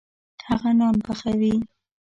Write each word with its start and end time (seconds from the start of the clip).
هغه 0.47 0.69
نان 0.79 0.95
پخوي. 1.05 1.53